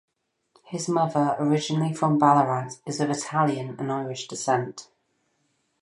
His 0.63 0.89
mother, 0.89 1.35
originally 1.37 1.93
from 1.93 2.17
Ballarat, 2.17 2.77
is 2.87 2.99
of 2.99 3.11
Italian 3.11 3.75
and 3.77 3.91
Irish 3.91 4.27
descent. 4.27 4.89